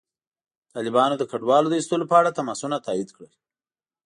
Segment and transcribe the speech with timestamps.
[0.73, 3.33] طالبانو د کډوالو د ایستلو په اړه تماسونه تایید کړل.